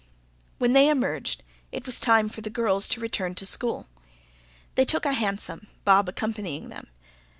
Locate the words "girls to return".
2.49-3.35